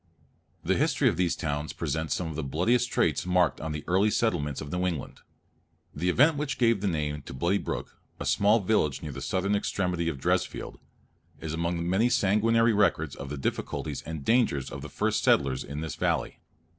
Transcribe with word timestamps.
The 0.63 0.75
history 0.77 1.07
of 1.09 1.15
these 1.15 1.35
towns 1.35 1.73
presents 1.73 2.15
some 2.15 2.25
of 2.25 2.35
the 2.35 2.41
bloodiest 2.43 2.91
traits 2.91 3.23
marked 3.23 3.61
on 3.61 3.71
the 3.71 3.83
early 3.87 4.09
settlements 4.09 4.59
of 4.59 4.71
New 4.71 4.87
England. 4.87 5.19
The 5.93 6.09
event 6.09 6.37
which 6.37 6.57
gave 6.57 6.81
the 6.81 6.87
name 6.87 7.21
to 7.21 7.35
Bloody 7.35 7.59
Brook, 7.59 7.99
a 8.19 8.25
small 8.25 8.61
village 8.61 9.03
near 9.03 9.11
the 9.11 9.21
southern 9.21 9.55
extremity 9.55 10.09
of 10.09 10.17
Dresfield, 10.19 10.79
is 11.39 11.53
among 11.53 11.87
many 11.87 12.09
sanguinary 12.09 12.73
records 12.73 13.15
of 13.15 13.29
the 13.29 13.37
difficulties 13.37 14.01
and 14.01 14.25
dangers 14.25 14.71
of 14.71 14.81
the 14.81 14.89
first 14.89 15.23
settlers 15.23 15.63
in 15.63 15.81
this 15.81 15.93
valley. 15.93 16.39